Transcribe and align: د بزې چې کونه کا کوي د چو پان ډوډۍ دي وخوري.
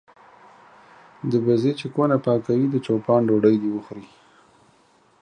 د 1.31 1.33
بزې 1.45 1.71
چې 1.79 1.85
کونه 1.95 2.15
کا 2.25 2.35
کوي 2.45 2.65
د 2.69 2.75
چو 2.85 2.93
پان 3.05 3.21
ډوډۍ 3.27 3.55
دي 3.61 3.69
وخوري. 3.73 4.07